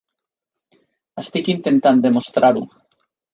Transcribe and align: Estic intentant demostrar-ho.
Estic 1.23 1.51
intentant 1.55 2.01
demostrar-ho. 2.07 2.65